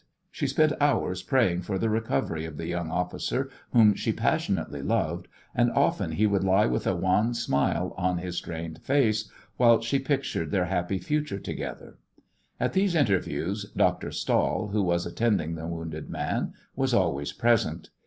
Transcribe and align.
She 0.31 0.47
spent 0.47 0.73
hours 0.81 1.21
praying 1.21 1.61
for 1.61 1.77
the 1.77 1.87
recovery 1.87 2.43
of 2.45 2.57
the 2.57 2.65
young 2.65 2.89
officer 2.89 3.51
whom 3.71 3.93
she 3.93 4.11
passionately 4.11 4.81
loved, 4.81 5.27
and 5.53 5.69
often 5.73 6.13
he 6.13 6.25
would 6.25 6.43
lie 6.43 6.65
with 6.65 6.87
a 6.87 6.95
wan 6.95 7.35
smile 7.35 7.93
on 7.99 8.17
his 8.17 8.35
strained 8.37 8.81
face 8.81 9.29
whilst 9.59 9.87
she 9.87 9.99
pictured 9.99 10.49
their 10.49 10.65
happy 10.65 10.97
future 10.97 11.37
together. 11.37 11.99
At 12.59 12.73
these 12.73 12.95
interviews 12.95 13.71
Dr. 13.77 14.09
Stahl, 14.11 14.69
who 14.69 14.81
was 14.81 15.05
attending 15.05 15.53
the 15.53 15.67
wounded 15.67 16.09
man, 16.09 16.53
was 16.75 16.95
always 16.95 17.31
present. 17.31 17.91